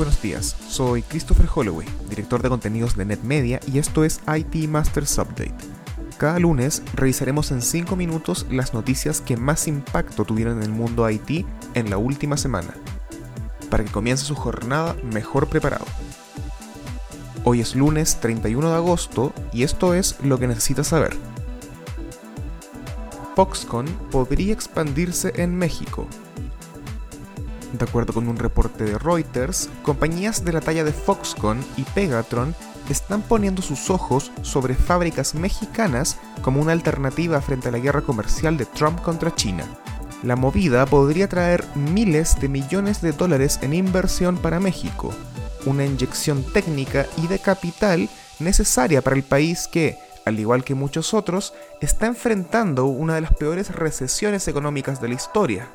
buenos 0.00 0.22
días. 0.22 0.56
Soy 0.66 1.02
Christopher 1.02 1.46
Holloway, 1.54 1.86
director 2.08 2.40
de 2.40 2.48
contenidos 2.48 2.96
de 2.96 3.04
NetMedia 3.04 3.60
y 3.70 3.78
esto 3.78 4.02
es 4.02 4.22
IT 4.34 4.66
Masters 4.66 5.18
Update. 5.18 5.52
Cada 6.16 6.38
lunes 6.38 6.82
revisaremos 6.94 7.50
en 7.50 7.60
5 7.60 7.96
minutos 7.96 8.46
las 8.50 8.72
noticias 8.72 9.20
que 9.20 9.36
más 9.36 9.68
impacto 9.68 10.24
tuvieron 10.24 10.56
en 10.56 10.62
el 10.62 10.70
mundo 10.70 11.10
IT 11.10 11.44
en 11.74 11.90
la 11.90 11.98
última 11.98 12.38
semana, 12.38 12.72
para 13.68 13.84
que 13.84 13.90
comience 13.90 14.24
su 14.24 14.34
jornada 14.34 14.96
mejor 15.12 15.48
preparado. 15.48 15.84
Hoy 17.44 17.60
es 17.60 17.76
lunes 17.76 18.20
31 18.20 18.70
de 18.70 18.76
agosto 18.76 19.34
y 19.52 19.64
esto 19.64 19.92
es 19.92 20.16
lo 20.22 20.38
que 20.38 20.48
necesitas 20.48 20.86
saber. 20.86 21.14
Foxconn 23.36 23.84
podría 24.10 24.54
expandirse 24.54 25.34
en 25.36 25.58
México 25.58 26.06
de 27.72 27.84
acuerdo 27.84 28.12
con 28.12 28.28
un 28.28 28.36
reporte 28.36 28.84
de 28.84 28.98
Reuters, 28.98 29.68
compañías 29.82 30.44
de 30.44 30.52
la 30.52 30.60
talla 30.60 30.84
de 30.84 30.92
Foxconn 30.92 31.64
y 31.76 31.82
Pegatron 31.82 32.54
están 32.88 33.22
poniendo 33.22 33.62
sus 33.62 33.90
ojos 33.90 34.32
sobre 34.42 34.74
fábricas 34.74 35.34
mexicanas 35.34 36.18
como 36.42 36.60
una 36.60 36.72
alternativa 36.72 37.40
frente 37.40 37.68
a 37.68 37.72
la 37.72 37.78
guerra 37.78 38.02
comercial 38.02 38.56
de 38.56 38.66
Trump 38.66 39.00
contra 39.00 39.34
China. 39.34 39.64
La 40.22 40.36
movida 40.36 40.84
podría 40.86 41.28
traer 41.28 41.64
miles 41.74 42.38
de 42.40 42.48
millones 42.48 43.00
de 43.00 43.12
dólares 43.12 43.58
en 43.62 43.72
inversión 43.72 44.36
para 44.36 44.60
México, 44.60 45.14
una 45.66 45.84
inyección 45.84 46.42
técnica 46.52 47.06
y 47.16 47.26
de 47.26 47.38
capital 47.38 48.08
necesaria 48.38 49.02
para 49.02 49.16
el 49.16 49.22
país 49.22 49.68
que, 49.70 49.98
al 50.26 50.38
igual 50.38 50.64
que 50.64 50.74
muchos 50.74 51.14
otros, 51.14 51.54
está 51.80 52.06
enfrentando 52.06 52.86
una 52.86 53.14
de 53.14 53.22
las 53.22 53.34
peores 53.34 53.74
recesiones 53.74 54.46
económicas 54.48 55.00
de 55.00 55.08
la 55.08 55.14
historia. 55.14 55.68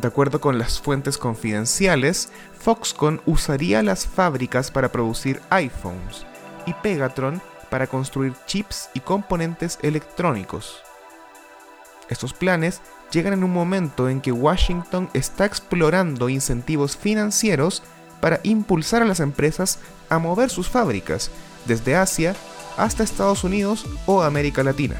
De 0.00 0.06
acuerdo 0.06 0.40
con 0.40 0.58
las 0.58 0.80
fuentes 0.80 1.18
confidenciales, 1.18 2.30
Foxconn 2.60 3.20
usaría 3.26 3.82
las 3.82 4.06
fábricas 4.06 4.70
para 4.70 4.92
producir 4.92 5.40
iPhones 5.50 6.24
y 6.66 6.72
Pegatron 6.74 7.42
para 7.68 7.88
construir 7.88 8.32
chips 8.46 8.90
y 8.94 9.00
componentes 9.00 9.76
electrónicos. 9.82 10.84
Estos 12.08 12.32
planes 12.32 12.80
llegan 13.10 13.32
en 13.32 13.42
un 13.42 13.52
momento 13.52 14.08
en 14.08 14.20
que 14.20 14.30
Washington 14.30 15.10
está 15.14 15.46
explorando 15.46 16.28
incentivos 16.28 16.96
financieros 16.96 17.82
para 18.20 18.38
impulsar 18.44 19.02
a 19.02 19.04
las 19.04 19.18
empresas 19.18 19.80
a 20.10 20.20
mover 20.20 20.48
sus 20.48 20.68
fábricas 20.68 21.28
desde 21.66 21.96
Asia 21.96 22.36
hasta 22.76 23.02
Estados 23.02 23.42
Unidos 23.42 23.84
o 24.06 24.22
América 24.22 24.62
Latina. 24.62 24.94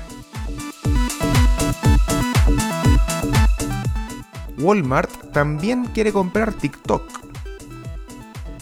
Walmart 4.59 5.33
también 5.33 5.87
quiere 5.87 6.13
comprar 6.13 6.53
TikTok. 6.53 7.03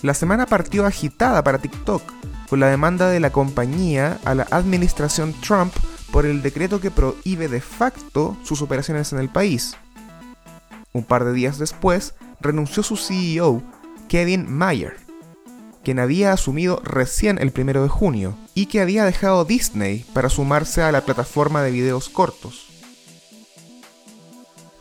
La 0.03 0.14
semana 0.14 0.47
partió 0.47 0.86
agitada 0.86 1.42
para 1.42 1.58
TikTok, 1.58 2.03
con 2.48 2.61
la 2.61 2.69
demanda 2.69 3.08
de 3.08 3.20
la 3.20 3.30
compañía 3.30 4.19
a 4.25 4.34
la 4.34 4.47
administración 4.50 5.34
Trump 5.41 5.72
por 6.12 6.27
el 6.27 6.42
decreto 6.42 6.80
que 6.80 6.91
prohíbe 6.91 7.48
de 7.48 7.61
facto 7.61 8.36
sus 8.44 8.62
operaciones 8.62 9.12
en 9.12 9.19
el 9.19 9.28
país. 9.28 9.77
Un 10.92 11.05
par 11.05 11.25
de 11.25 11.33
días 11.33 11.58
después, 11.58 12.14
renunció 12.41 12.83
su 12.83 12.97
CEO, 12.97 13.62
Kevin 14.08 14.50
Mayer, 14.50 14.97
quien 15.83 15.98
había 15.98 16.33
asumido 16.33 16.81
recién 16.84 17.38
el 17.38 17.53
primero 17.53 17.83
de 17.83 17.88
junio 17.88 18.36
y 18.55 18.66
que 18.66 18.81
había 18.81 19.05
dejado 19.05 19.44
Disney 19.44 20.05
para 20.12 20.28
sumarse 20.28 20.83
a 20.83 20.92
la 20.92 21.03
plataforma 21.03 21.62
de 21.62 21.70
videos 21.70 22.08
cortos. 22.08 22.66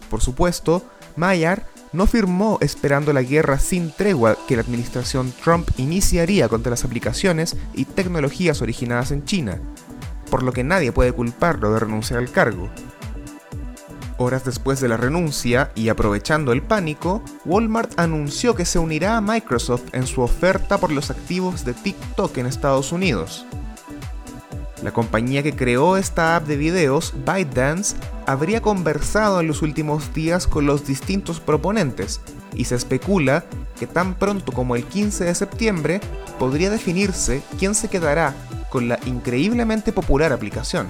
Por 0.09 0.21
supuesto, 0.21 0.83
Mayer 1.15 1.63
no 1.93 2.07
firmó 2.07 2.57
esperando 2.61 3.13
la 3.13 3.21
guerra 3.21 3.57
sin 3.57 3.91
tregua 3.91 4.37
que 4.47 4.55
la 4.55 4.61
administración 4.61 5.33
Trump 5.43 5.69
iniciaría 5.77 6.49
contra 6.49 6.71
las 6.71 6.83
aplicaciones 6.83 7.55
y 7.73 7.85
tecnologías 7.85 8.61
originadas 8.61 9.11
en 9.11 9.23
China, 9.23 9.59
por 10.29 10.43
lo 10.43 10.51
que 10.51 10.63
nadie 10.63 10.91
puede 10.91 11.13
culparlo 11.13 11.71
de 11.73 11.79
renunciar 11.79 12.19
al 12.19 12.31
cargo. 12.31 12.69
Horas 14.17 14.45
después 14.45 14.79
de 14.79 14.87
la 14.87 14.95
renuncia 14.95 15.71
y 15.75 15.89
aprovechando 15.89 16.53
el 16.53 16.61
pánico, 16.61 17.21
Walmart 17.43 17.99
anunció 17.99 18.55
que 18.55 18.65
se 18.65 18.79
unirá 18.79 19.17
a 19.17 19.21
Microsoft 19.21 19.93
en 19.93 20.07
su 20.07 20.21
oferta 20.21 20.77
por 20.77 20.91
los 20.91 21.11
activos 21.11 21.65
de 21.65 21.73
TikTok 21.73 22.37
en 22.37 22.45
Estados 22.45 22.93
Unidos. 22.93 23.45
La 24.83 24.91
compañía 24.91 25.41
que 25.41 25.55
creó 25.55 25.97
esta 25.97 26.35
app 26.35 26.45
de 26.45 26.57
videos, 26.57 27.13
ByteDance, 27.25 27.95
habría 28.25 28.61
conversado 28.61 29.39
en 29.39 29.47
los 29.47 29.61
últimos 29.61 30.13
días 30.13 30.47
con 30.47 30.65
los 30.65 30.85
distintos 30.85 31.39
proponentes 31.39 32.21
y 32.53 32.65
se 32.65 32.75
especula 32.75 33.45
que 33.79 33.87
tan 33.87 34.15
pronto 34.15 34.51
como 34.51 34.75
el 34.75 34.83
15 34.85 35.25
de 35.25 35.35
septiembre 35.35 36.01
podría 36.39 36.69
definirse 36.69 37.41
quién 37.57 37.75
se 37.75 37.87
quedará 37.87 38.33
con 38.69 38.87
la 38.87 38.99
increíblemente 39.05 39.93
popular 39.93 40.33
aplicación. 40.33 40.87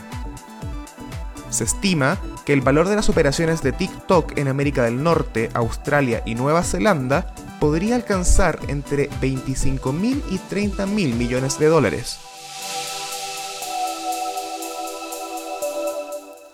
Se 1.50 1.64
estima 1.64 2.18
que 2.46 2.54
el 2.54 2.62
valor 2.62 2.88
de 2.88 2.96
las 2.96 3.10
operaciones 3.10 3.62
de 3.62 3.72
TikTok 3.72 4.38
en 4.38 4.48
América 4.48 4.84
del 4.84 5.02
Norte, 5.02 5.50
Australia 5.54 6.22
y 6.26 6.36
Nueva 6.36 6.64
Zelanda 6.64 7.34
podría 7.60 7.96
alcanzar 7.96 8.60
entre 8.68 9.10
25 9.22 9.94
mil 9.94 10.24
y 10.30 10.38
30 10.38 10.86
mil 10.86 11.16
millones 11.16 11.58
de 11.58 11.68
dólares. 11.68 12.20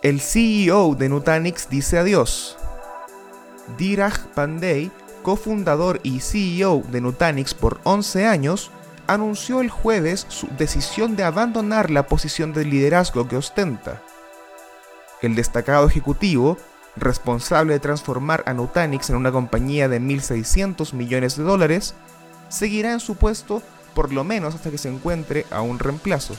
El 0.02 0.20
CEO 0.20 0.96
de 0.96 1.10
Nutanix 1.10 1.70
dice 1.70 2.00
adiós. 2.00 2.58
Diraj 3.78 4.18
Pandey, 4.34 4.90
cofundador 5.22 6.00
y 6.02 6.22
CEO 6.22 6.82
de 6.90 7.02
Nutanix 7.02 7.54
por 7.54 7.80
11 7.84 8.26
años, 8.26 8.72
anunció 9.06 9.62
el 9.62 9.70
jueves 9.70 10.26
su 10.28 10.48
decisión 10.58 11.16
de 11.16 11.24
abandonar 11.24 11.92
la 11.92 12.08
posición 12.08 12.52
de 12.52 12.66
liderazgo 12.66 13.28
que 13.28 13.38
ostenta. 13.38 14.02
El 15.22 15.36
destacado 15.36 15.86
ejecutivo, 15.86 16.58
responsable 16.96 17.74
de 17.74 17.80
transformar 17.80 18.44
a 18.48 18.56
Nutanix 18.56 19.12
en 19.12 19.18
una 19.18 19.32
compañía 19.32 19.88
de 19.88 20.02
1.600 20.02 20.94
millones 20.94 21.38
de 21.38 21.44
dólares, 21.44 21.94
seguirá 22.50 22.92
en 22.92 23.02
su 23.02 23.18
puesto 23.18 23.62
por 23.94 24.12
lo 24.12 24.24
menos 24.24 24.56
hasta 24.56 24.72
que 24.72 24.80
se 24.80 24.90
encuentre 24.90 25.46
a 25.52 25.62
un 25.62 25.78
reemplazo. 25.78 26.36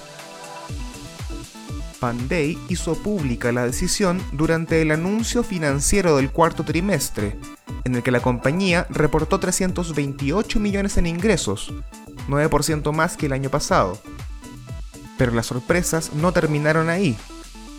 Panday 2.02 2.58
hizo 2.68 2.96
pública 2.96 3.52
la 3.52 3.64
decisión 3.64 4.20
durante 4.32 4.82
el 4.82 4.90
anuncio 4.90 5.44
financiero 5.44 6.16
del 6.16 6.32
cuarto 6.32 6.64
trimestre, 6.64 7.36
en 7.84 7.94
el 7.94 8.02
que 8.02 8.10
la 8.10 8.18
compañía 8.18 8.88
reportó 8.90 9.38
328 9.38 10.58
millones 10.58 10.96
en 10.96 11.06
ingresos, 11.06 11.72
9% 12.28 12.92
más 12.92 13.16
que 13.16 13.26
el 13.26 13.32
año 13.32 13.50
pasado. 13.50 14.02
Pero 15.16 15.30
las 15.30 15.46
sorpresas 15.46 16.12
no 16.12 16.32
terminaron 16.32 16.90
ahí. 16.90 17.16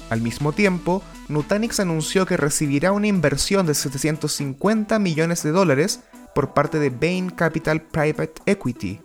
Al 0.09 0.21
mismo 0.21 0.53
tiempo, 0.53 1.03
Nutanix 1.27 1.81
anunció 1.81 2.25
que 2.25 2.37
recibirá 2.37 2.93
una 2.93 3.07
inversión 3.07 3.65
de 3.65 3.73
750 3.73 4.99
millones 4.99 5.43
de 5.43 5.51
dólares 5.51 5.99
por 6.33 6.53
parte 6.53 6.79
de 6.79 6.91
Bain 6.91 7.29
Capital 7.29 7.81
Private 7.81 8.35
Equity, 8.45 9.01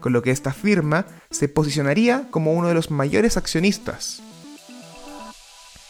con 0.00 0.12
lo 0.12 0.22
que 0.22 0.32
esta 0.32 0.52
firma 0.52 1.06
se 1.30 1.46
posicionaría 1.46 2.26
como 2.32 2.52
uno 2.52 2.66
de 2.66 2.74
los 2.74 2.90
mayores 2.90 3.36
accionistas. 3.36 4.24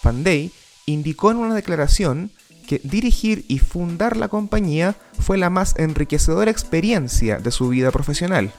Pandey 0.07 0.53
indicó 0.87 1.33
en 1.33 1.39
una 1.39 1.57
declaración 1.57 2.31
que 2.69 2.81
dirigir 2.85 3.45
y 3.49 3.59
fundar 3.59 4.17
la 4.17 4.29
compañía 4.29 4.95
fue 5.19 5.37
la 5.37 5.51
más 5.51 5.75
enriquecedora 5.79 6.49
experiencia 6.49 7.39
de 7.39 7.51
su 7.51 7.71
vida 7.71 7.91
profesional. 7.91 8.53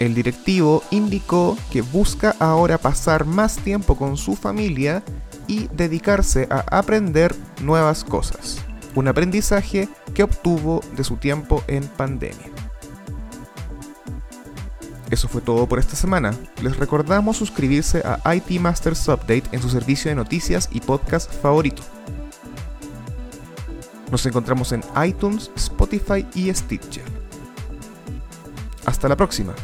El 0.00 0.16
directivo 0.16 0.82
indicó 0.90 1.56
que 1.70 1.82
busca 1.82 2.34
ahora 2.40 2.78
pasar 2.78 3.24
más 3.24 3.58
tiempo 3.58 3.96
con 3.96 4.16
su 4.16 4.34
familia 4.34 5.04
y 5.46 5.68
dedicarse 5.68 6.48
a 6.50 6.64
aprender 6.76 7.36
nuevas 7.62 8.02
cosas, 8.02 8.58
un 8.96 9.06
aprendizaje 9.06 9.88
que 10.12 10.24
obtuvo 10.24 10.80
de 10.96 11.04
su 11.04 11.18
tiempo 11.18 11.62
en 11.68 11.84
pandemia. 11.84 12.53
Eso 15.14 15.28
fue 15.28 15.40
todo 15.40 15.68
por 15.68 15.78
esta 15.78 15.94
semana. 15.94 16.34
Les 16.60 16.76
recordamos 16.76 17.36
suscribirse 17.36 18.02
a 18.04 18.34
IT 18.34 18.58
Masters 18.58 19.06
Update 19.06 19.44
en 19.52 19.62
su 19.62 19.70
servicio 19.70 20.10
de 20.10 20.16
noticias 20.16 20.68
y 20.72 20.80
podcast 20.80 21.32
favorito. 21.40 21.84
Nos 24.10 24.26
encontramos 24.26 24.72
en 24.72 24.82
iTunes, 25.06 25.52
Spotify 25.54 26.26
y 26.34 26.52
Stitcher. 26.52 27.04
Hasta 28.86 29.08
la 29.08 29.16
próxima. 29.16 29.54